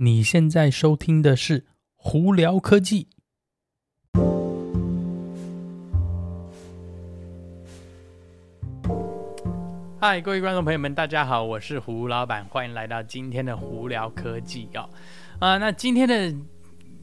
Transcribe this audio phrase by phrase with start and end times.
[0.00, 1.60] 你现在收听的是
[1.96, 3.08] 《胡聊科技》。
[10.00, 14.88] 嗨，各位观众朋友们，大家好，我是胡老板，欢迎来到今天的《胡聊科技》哦。
[15.40, 16.32] 啊，那今天的。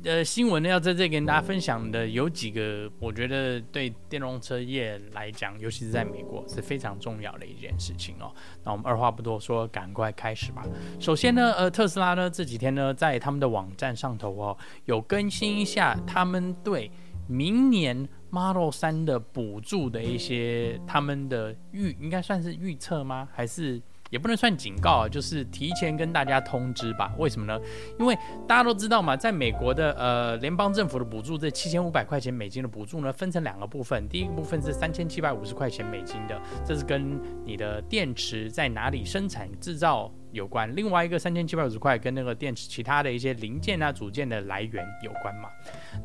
[0.06, 8.32] 呃，新闻呢，要在这里跟大家分享的有几个，我觉得对电动车业来讲，尤其是在美国是非常重要的一件事情哦。
[8.64, 10.64] 那我们二话不多说，赶快开始吧。
[11.00, 14.56] 首先呢，呃，特斯拉呢这几天呢，在他们的网站上头哦，
[14.86, 16.92] 有更新一下他们对
[17.28, 23.28] 明年 Model 三的补助的一些他们的预，应该算是预测吗？
[23.34, 23.82] 还是？
[24.16, 27.14] 也不能算警告啊，就是提前跟大家通知吧。
[27.18, 27.60] 为什么呢？
[28.00, 34.08] 因为大家都知道嘛，在美国的呃联邦政府的补助，这七千五百块钱美金的补助呢，分成两个部分。
[34.08, 45.50] 第一个部分是三千七百五十块钱美金的，这是跟你的电池在哪里生产制造有关；另外一个三千七百五十块跟那个电池其他的一些零件啊组件的来源有关嘛。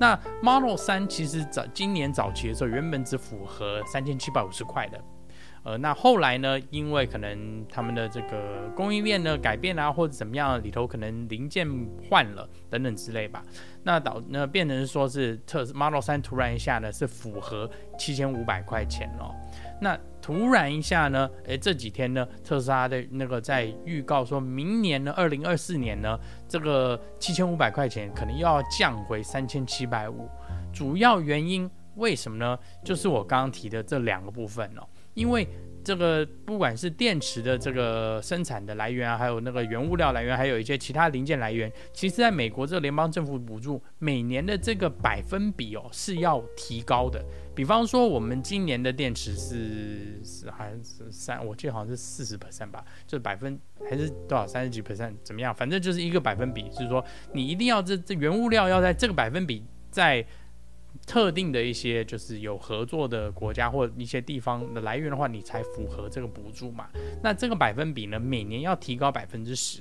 [0.01, 5.01] 那 Model 三其实早今年早期的时候，原本只符合三千七百五十块的。
[5.63, 6.59] 呃，那后来呢？
[6.71, 11.69] 因为可能他们的这个供应链呢改变啊，或者怎么样，里头可能零件
[12.09, 13.43] 换了等等之类吧。
[13.83, 19.35] 那导那变成说是特斯 Model 3突然一下呢是符合七千五百块钱哦。
[19.83, 30.27] 那突然一下呢，诶，这几天呢，特斯拉的那个在预告说明年呢，二零二四年呢，这个七千五百块钱可能又要降回三千七百五。
[30.73, 32.59] 主要原因为什么呢？
[32.83, 34.87] 就是我刚刚提的这两个部分哦。
[35.15, 35.47] 因为
[35.83, 47.25] 这个不管是电池的这个生产的来源啊，还有那个原物料来源，还有一些其他零件来源，其实在美国这个联邦政府补助每年的这个百分比哦是要提高的。
[47.55, 55.55] 比方说，我们今年的电池是是还是三，我记得好像是四十 percent 吧，就是百分还是多少三十几 percent 怎么样？
[55.55, 60.25] 反正就是一个百分比，就是说你一定要这这原物料要在这个百分比在。
[61.11, 66.89] 特定的一些就是有合作的国家或一些地方的来源的话，你才符合这个补助嘛。
[67.21, 69.81] 那这个百分比呢，每年要提高百分之十，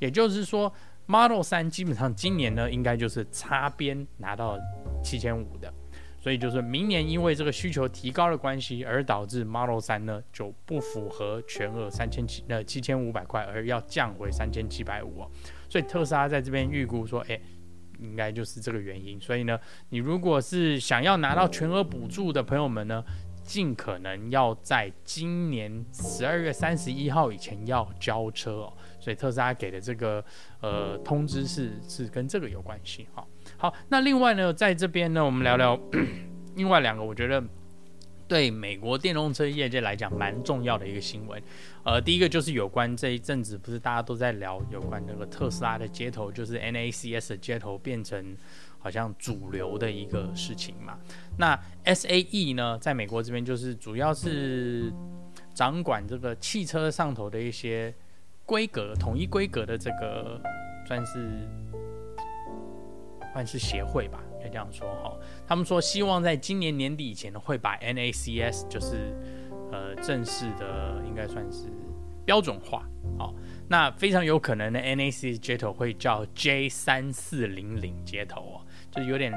[0.00, 0.72] 也就是说
[1.06, 4.58] ，Model 3基本上今年呢，应该就是擦边拿到
[5.00, 5.72] 七千五的。
[6.20, 15.24] 所以就是明年因为这个需求提高的关系，而导致 Model 3呢就不符合全额三千七呃七千五百块，而要降回三千七百五。
[15.68, 17.40] 所以特斯拉在这边预估说，哎。
[17.98, 19.58] 应该就是这个原因，所以呢，
[19.90, 23.04] 你如果是想要拿到全额补助的朋友们呢，
[23.42, 28.72] 尽可能要在今年十二月三十一号以前要交车哦。
[29.00, 30.24] 所以特斯拉给的这个
[30.60, 33.06] 呃通知是是跟这个有关系。
[33.14, 35.78] 好，好，那另外呢，在这边呢，我们聊聊
[36.56, 37.42] 另外两个，我觉得。
[38.34, 41.40] 对美国电动车业界来讲，蛮重要的一个新闻。
[41.84, 48.36] 呃，第一个就是有关这一阵子，不是大家都在聊有关那个特斯拉的接头，就是 NACS 的接头变成
[48.80, 50.98] 好像主流的一个事情嘛。
[51.38, 54.92] 那 SAE 呢，在美国这边就是主要是
[55.54, 57.94] 掌管这个汽车上头的一些
[58.44, 60.42] 规格、统一规格的这个，
[60.88, 61.48] 算是
[63.32, 64.20] 算是协会吧。
[64.54, 65.12] 这样说哈，
[65.48, 69.12] 他们说希望在今年年底以前呢，会把 NACS 就是
[69.72, 71.66] 呃正式的应该算是
[72.24, 72.86] 标准化。
[73.18, 73.34] 好，
[73.68, 78.60] 那非常有可能的 NACS 接头会叫 J 三四零零接头哦，
[78.92, 79.32] 就是有点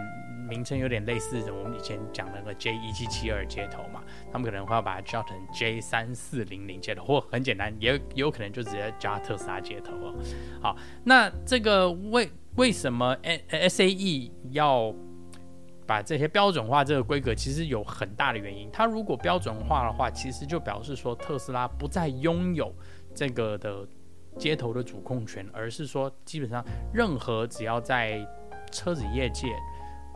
[0.48, 10.14] 名称有点类似我们以前讲那个 J 一七七二接头嘛，他们可能会要把它叫成 J 三四零零接头，或很简单，也也有可能就直接加特斯拉接头哦。
[10.62, 13.16] 好，那这个为为什么
[13.52, 14.92] SAE 要
[15.88, 18.70] 把这些标准化这个规格，其实有很大的原因。
[18.72, 22.72] 它如果标准化的话，其实就表示说特斯拉不再拥有
[23.16, 23.88] 这个的
[24.38, 28.20] 街头的主控权，而是说基本上任何只要在
[28.70, 29.48] 车子业界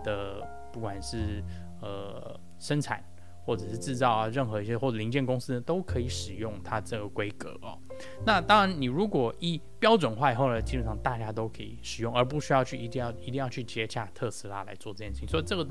[0.03, 1.41] 的，不管是
[1.81, 3.01] 呃生产。
[3.43, 7.77] 或者是制造啊，任何一些或者零件公司呢，都可以使用它这个规格哦。
[8.25, 15.27] 那当然，你如果一标准化以后呢，基本上大家都可以使用，而不需要去一定要一定要去接洽特斯拉来做这件事情。
[15.27, 15.67] 所以这个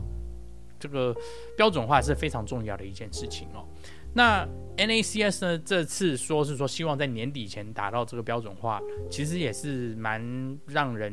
[0.78, 1.14] 这个
[1.56, 3.67] 标准化是非常重要的一件事情哦。
[4.14, 4.46] 那
[4.76, 8.80] NACS 呢，这次说是说希望在年底前达到这个标准化，
[9.10, 11.12] 其实也是蛮让人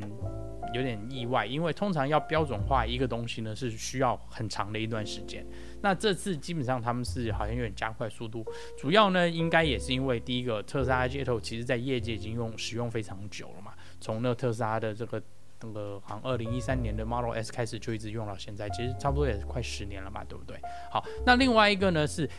[0.73, 5.45] 有点意外，因为通常要标准化一个东西呢，是需要很长的一段时间。
[5.81, 8.45] 那这次基本上他们是好像有点加快速度，
[8.77, 15.21] 主要呢应该也是因为第一个特斯拉接头，其实在业界已经用使用非常久了嘛，从那特斯拉的这个
[15.61, 20.57] 那个好像二零一三年的 Model S 开始就一直用到现在，其实差不多也快十年了嘛，对不对？
[20.91, 22.29] 好，那另外一个呢是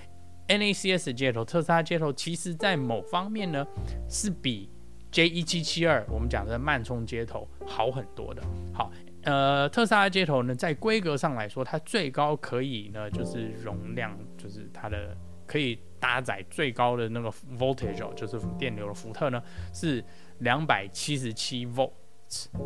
[0.48, 3.66] NACS 接头，特斯拉接头，其实在某方面呢
[4.08, 4.68] 是比
[5.12, 8.42] J1772，我们讲的慢充接头好很多的。
[8.72, 8.90] 好，
[9.22, 15.16] 呃，特斯拉接头呢，在规格上来说，它最高可以呢，就是容量，就是它的
[15.46, 19.42] 可以搭载最高的那个 voltage 哦，就是电流的伏特呢，
[19.72, 20.04] 是
[20.38, 21.92] 两百七十七 volt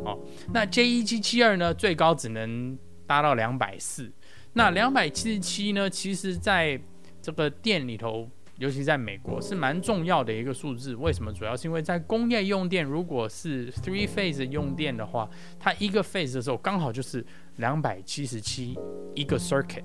[0.05, 0.19] 哦。
[0.53, 4.13] 那 J1772 呢，最高只能达到两百四。
[4.55, 6.79] 那两百七十七呢，其实在
[7.23, 8.29] 这个电里头。
[8.59, 11.33] 尤其在美国是蛮重要的一个数字，为什么？
[11.33, 15.29] 主要是因为在工业用电，如果是 three phase 用电的话，
[15.59, 17.25] 它一个 phase 的时候刚好就是
[17.57, 18.79] 两百七十七
[19.15, 19.83] 一个 circuit。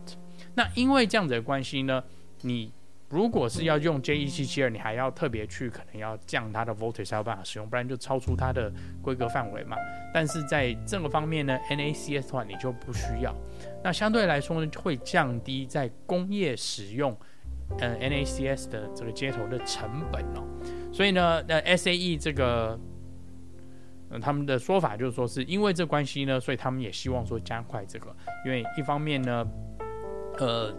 [0.54, 2.04] 那因为这样子的关系呢，
[2.42, 2.72] 你
[3.10, 9.78] 如果是要用 J1772，你还要特别去可能要降它的 voltage 才有办法使用，不然就超出它的规格范围嘛。
[10.13, 13.34] 但是在这个方面呢，NACS 的话你就不需要。
[13.83, 17.18] 那相对来说呢，会降低在工业使用。
[17.79, 20.47] 呃，NACS 的这个接头的成本哦，
[20.89, 22.79] 所以呢，那 SAE 这个，
[24.09, 28.15] 呃，他们的说法就是说，是因为这关系呢，所以他们也希望说加快这个，
[28.45, 29.45] 因为一方面呢，
[30.38, 30.74] 呃，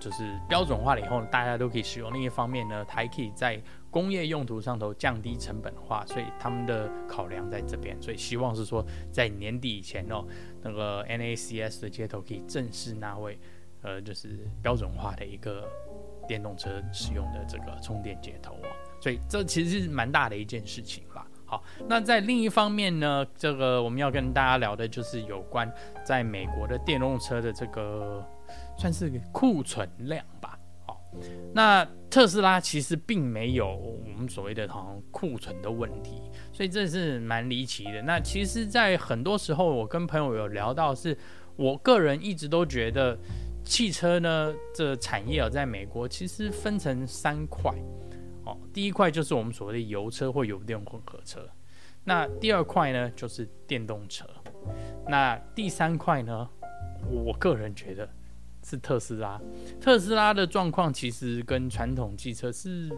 [0.00, 3.62] 就是标准化了以后大家都可以使用；另一方面呢，它还可以在
[3.92, 10.24] 工业用途上头降低成本化，所以他们的考量在这边，所以希望是说在年底以前哦，
[10.62, 13.38] 那个 NACS 的接头可以正式纳为，
[13.82, 15.68] 呃，就是标准化的一个。
[16.28, 18.68] 电动车使用的这个充电接头哦，
[19.00, 21.26] 所以这其实是蛮大的一件事情啦。
[21.44, 25.70] 好，那在另一方面呢，这个我们要跟大家聊的就是有关
[26.06, 28.24] 在美国的电动车的这个
[28.78, 30.56] 算是库存量吧。
[31.54, 36.20] 那特斯拉其实并没有我们所谓的好像库存的问题，
[36.52, 38.02] 所以这是蛮离奇的。
[38.02, 41.16] 那其实，在很多时候，我跟朋友有聊到，是
[41.56, 43.18] 我个人一直都觉得。
[43.64, 47.72] 汽车呢，这、产业啊，在美国其实分成三块，
[48.44, 51.48] 哦，第一块就是我们所谓的油车或油电混合车，
[52.02, 54.26] 那第二块呢就是电动车，
[55.06, 56.50] 那第三块呢，
[57.08, 58.08] 我个人觉得
[58.64, 59.40] 是特斯拉。
[59.80, 62.90] 特斯拉的状况其实跟传统汽车是，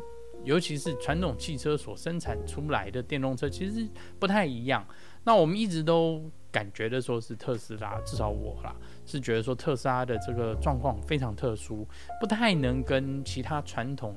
[0.44, 3.88] 尤其是传统汽车所生产出来的电动车其实
[4.18, 4.86] 不太一样。
[5.24, 8.76] 那我们一直都感觉的说是特斯拉，至少我啦
[9.06, 11.88] 是觉得说特斯拉的这个状况非常特殊，
[12.20, 14.14] 不太能跟其他传统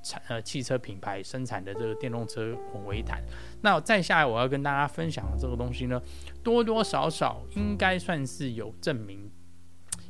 [0.00, 3.20] 产呃汽车品牌生产的这个电动车混为一谈。
[3.62, 6.00] 那再下来我要跟大家分享的这个东西呢，
[6.44, 9.28] 多多少少应该算是有证明，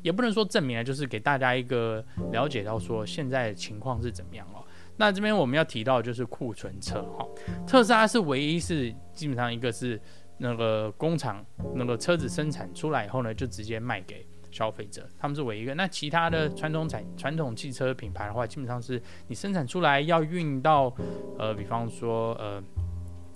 [0.04, 4.62] 也不能说证明啊，就是给大家一个了解到说现在情况是怎么样哦。
[4.96, 7.26] 那这边我们要提到就是库存车哈，
[7.66, 10.00] 特斯拉是唯一是基本上一个是。
[10.36, 11.46] 那个工厂
[11.76, 15.72] 那个车子生产出来以后呢，就直接卖给消费者，他们是唯一一个。
[15.76, 20.92] 那其他的传统产传统汽车品牌的话，基本上是你生产出来要运到，
[21.38, 22.60] 呃，比方说呃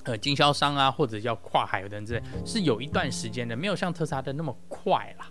[0.06, 5.31] 呃经销商啊，或者要跨海等等之类，是有一段时间的，没有像特斯拉的那么快啦。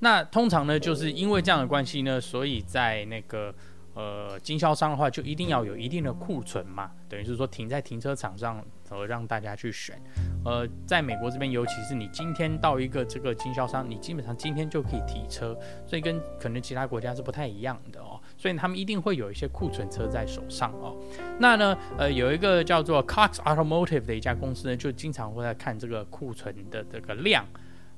[0.00, 3.54] 那通常呢，就是因为这样的关系呢，所以在那个。
[3.94, 10.00] 呃，经销商的话就一定要有一定的库存嘛，等于是说停在停车场上，呃，让大家去选。
[10.44, 18.20] 呃，在美国这边，尤其是你今天到一个这个经销商，你基本上今天就可以提车，所以跟可能其他国家是不太一样的哦。
[18.36, 20.96] 所以他们一定会有一些库存车在手上哦。
[21.40, 27.44] 那呢，呃，有一个叫做 Cox Automotive 的一家公司呢，就经常会在看这个库存的这个量，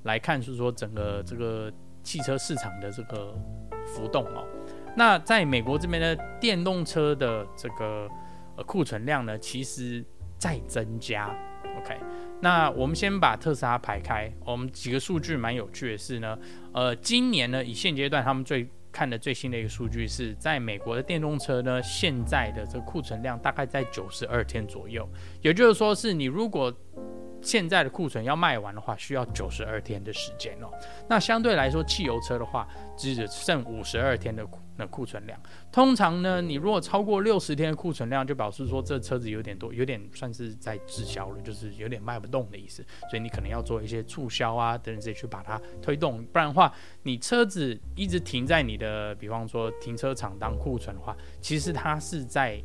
[0.04, 1.70] 来看是说整个这个
[2.02, 3.34] 汽车市场的这个
[3.86, 4.44] 浮动哦。
[4.96, 8.08] 那在美国这边的电动车的这个
[8.56, 10.04] 呃库存量呢，其实
[10.38, 11.34] 在增加。
[11.78, 11.96] OK，
[12.40, 16.36] 那我们先把特斯拉排开，我们几个数据蛮有趣的是呢，
[16.72, 25.08] 呃，今年呢以现阶段他们最看的最新的一个数据是在美国的电动车呢，现在的这个库存量大概在九十二天左右，
[25.40, 26.74] 也就是说是你如果
[27.42, 30.68] 现在的库存要卖完的话，需要九十二天的时间哦。
[31.08, 34.58] 那相对来说，汽油车的话，只剩五十二天的库。
[34.80, 35.38] 的库存量，
[35.70, 42.82] 通常呢，你如果超过六十天的库存量，就表示说这车子有点多，有点算是在滞销了，就是有点卖不动的意思。
[43.10, 52.58] 所以你可能要做一些促销啊等等这些去把它推动，不然的话，你车子一直停在你的，比方说停车场当库存的话，其实它是在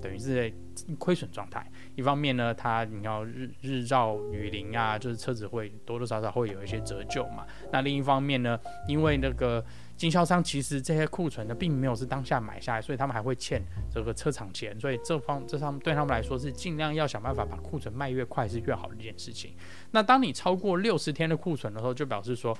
[0.00, 0.54] 等于是在
[1.00, 1.68] 亏损状态。
[1.96, 7.44] 一方面呢，它你要日日照雨淋啊，就是车子会多多少少会有一些折旧嘛。
[7.72, 9.64] 那另一方面呢，因为那个。
[9.96, 19.54] 经销商其实这些库存呢，并没有是当下买下来，所以他们还会欠这个车厂钱，所以这方这上对他们来说是尽量要想办法把库存卖越快是越好的一件事情。
[19.92, 22.54] 那当你超过六十天的库存的时候，就表示说，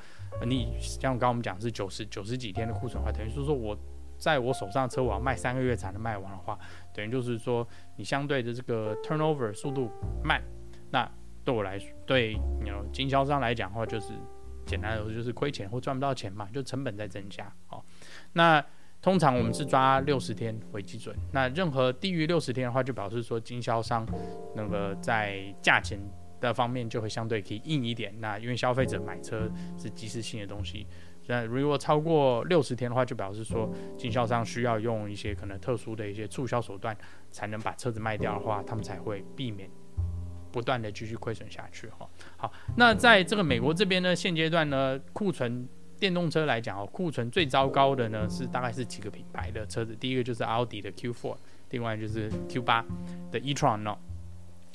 [0.46, 3.76] 你像刚刚我们讲是九十九十几天的库存的话，等于是说我
[4.16, 6.58] 在我手上的车我要卖三个月才能卖完的话，
[6.96, 9.90] 等于就是说你相对的这个 turnover 速度
[10.24, 10.42] 慢，
[10.90, 11.06] 那
[11.44, 14.14] 对我来说，对你经销商来讲的话，就是
[14.64, 17.52] 简单来说就是亏钱或赚不到钱嘛，就成本在增加。
[17.68, 17.84] 哦，
[18.32, 18.64] 那
[19.02, 24.08] 通常我们是抓六十天为基准，那任何低于六十天的话，就表示说经销商
[24.54, 26.00] 那个在价钱
[26.40, 28.12] 的方面就会相对可以硬一点。
[28.20, 30.86] 那因为消费者买车是即时性的东西。
[31.28, 36.96] 那如果超过六十天的话，就表示说经销商需要用一些可能特殊的一些促销手段，
[37.30, 39.68] 才能把车子卖掉的话，他们才会避免
[40.52, 42.08] 不断的继续亏损下去哈。
[42.36, 45.68] 好，那在这个美国这边呢，现阶段呢，库存
[45.98, 51.36] 电动车来讲哦，库存最糟糕的呢是大概是几个品牌的车子，第一个就是奥迪的 Q4，
[51.70, 52.84] 另外就是 Q8
[53.32, 53.98] 的 e-tron 哦，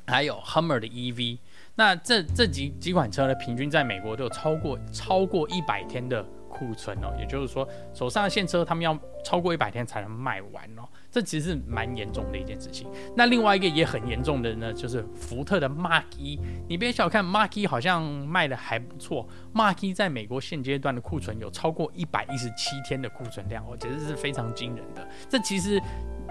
[0.07, 1.37] 还有 Hummer 的 EV。
[1.81, 6.23] 那这这几几款车呢，平均在美国都有超过超过一百天的。
[6.53, 12.87] 库存哦，也就是说，手上的现车他们要超过一百天才能卖完哦，这其实是蛮严重的一件事情。
[13.15, 19.25] 那另外一个也很严重的呢，就是福特的 Mark E，你别小看 Mark E，好像卖的还不错。
[19.55, 25.07] Mark E 在美国现阶段的库存有超过一百一十七天的库存量哦，其实是非常惊人的。
[25.29, 25.81] 这其实。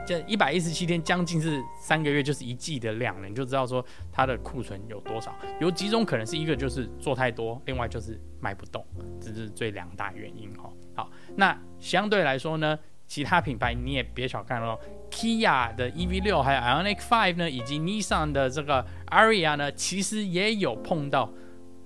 [0.06, 5.34] 这一百一十七天，将近是三个月，就是一季的量了，你就知道说它的库存有多少。
[5.60, 8.84] 有几种可能，是一个就是做太多，另外就是卖不动，
[9.20, 10.70] 这是最两大原因哈。
[10.94, 14.78] 好，那相对来说呢，其他品牌你也别小看哦
[15.10, 21.32] ，Kia 的 EV 六，还有 Ioniq Five 呢，以及 Nissan 的这个 Aria 呢，其实也有碰到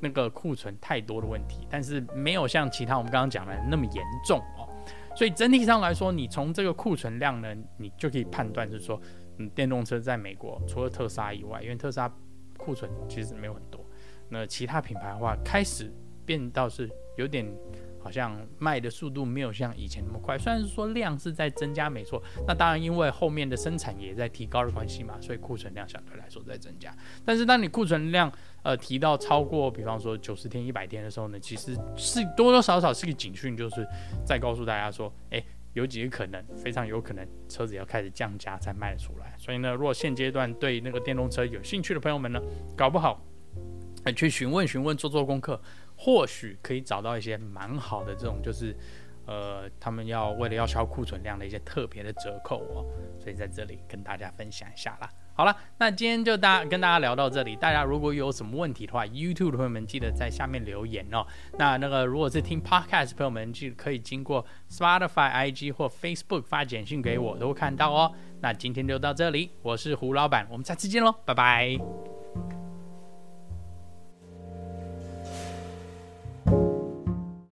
[0.00, 4.63] 那个库存太多的问题，但是没有像其他我们刚刚讲的那么严重哦。
[5.14, 9.00] 所以整体上来说，你从这个库存量呢，你就可以判断是说，
[9.38, 12.12] 嗯，电动车在美国除了特斯拉以外，因为特斯拉
[12.56, 13.84] 库存其实没有很多，
[14.28, 15.92] 那其他品牌的话开始
[16.24, 17.46] 变倒是有点。
[18.04, 22.22] 好像卖的速度没有像以前那么快，虽然是说量是在增加，没错。
[22.46, 26.94] 那当然，因为后面的生产也在提高的关系嘛，所以库存量相对来说在增加。
[27.24, 28.30] 但是当你库存量
[28.64, 33.86] 呃提到超过，比方说九十天、一百天的时候呢，其实是多多少少是个警讯，就是
[34.26, 35.40] 在告诉大家说，哎，
[35.74, 39.32] 有几个可能，非常有可能车子要开始降价才卖得出来。
[39.38, 42.42] 所以呢，如果现阶段对那个电动车有兴趣的朋友们呢，
[42.76, 43.24] 搞不好，
[44.02, 45.60] 呃，去询问询问，做做功课。
[45.96, 48.76] 或许可以找到一些蛮好的这种，就是，
[49.26, 52.86] 呃，他们要为了要消库存量的一些特别的折扣哦，
[53.18, 55.08] 所以在这里跟大家分享一下啦。
[55.36, 61.26] 好了，那今天就大家跟大家聊到这里，大家如果有什么问题的话，YouTube 的朋友们记得在下面留言哦。
[61.58, 68.12] 那那个如果是听 Podcast 朋友们，记得可以经过 Spotify、IG 或 Facebook 发简讯给我，都会看到哦。
[68.40, 72.13] 那今天就到这里，我是胡老板，我们下次见喽，拜拜。